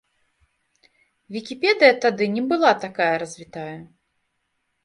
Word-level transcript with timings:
Вікіпедыя 1.35 1.93
тады 2.05 2.31
не 2.39 2.43
была 2.55 2.71
такая 2.87 3.13
развітая. 3.25 3.79